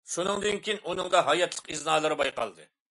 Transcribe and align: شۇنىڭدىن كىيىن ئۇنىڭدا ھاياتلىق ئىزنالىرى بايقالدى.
شۇنىڭدىن 0.13 0.57
كىيىن 0.69 0.81
ئۇنىڭدا 0.87 1.23
ھاياتلىق 1.29 1.71
ئىزنالىرى 1.77 2.23
بايقالدى. 2.25 2.73